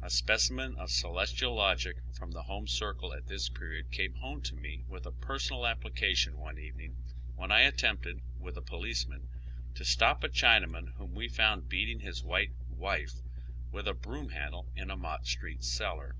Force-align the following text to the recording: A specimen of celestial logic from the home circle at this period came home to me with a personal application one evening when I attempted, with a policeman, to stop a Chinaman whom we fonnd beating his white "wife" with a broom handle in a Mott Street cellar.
A 0.00 0.08
specimen 0.08 0.76
of 0.76 0.92
celestial 0.92 1.52
logic 1.52 1.96
from 2.12 2.30
the 2.30 2.44
home 2.44 2.68
circle 2.68 3.12
at 3.12 3.26
this 3.26 3.48
period 3.48 3.90
came 3.90 4.14
home 4.14 4.40
to 4.42 4.54
me 4.54 4.84
with 4.86 5.04
a 5.04 5.10
personal 5.10 5.66
application 5.66 6.38
one 6.38 6.60
evening 6.60 6.94
when 7.34 7.50
I 7.50 7.62
attempted, 7.62 8.20
with 8.38 8.56
a 8.56 8.62
policeman, 8.62 9.28
to 9.74 9.84
stop 9.84 10.22
a 10.22 10.28
Chinaman 10.28 10.94
whom 10.94 11.12
we 11.12 11.28
fonnd 11.28 11.68
beating 11.68 11.98
his 11.98 12.22
white 12.22 12.52
"wife" 12.68 13.14
with 13.72 13.88
a 13.88 13.94
broom 13.94 14.28
handle 14.28 14.70
in 14.76 14.90
a 14.92 14.96
Mott 14.96 15.26
Street 15.26 15.64
cellar. 15.64 16.14